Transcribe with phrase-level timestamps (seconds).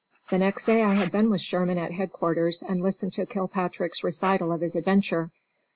[0.31, 4.51] The next day I had been with Sherman at headquarters and listened to Kilpatrick's recital
[4.51, 5.29] of his adventure.